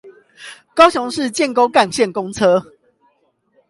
[0.73, 2.65] 高雄市建工幹線公車